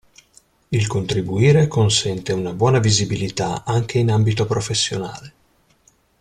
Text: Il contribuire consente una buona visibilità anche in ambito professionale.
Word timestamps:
Il 0.69 0.87
contribuire 0.87 1.67
consente 1.67 2.33
una 2.33 2.53
buona 2.53 2.79
visibilità 2.79 3.63
anche 3.63 3.99
in 3.99 4.09
ambito 4.09 4.47
professionale. 4.47 5.33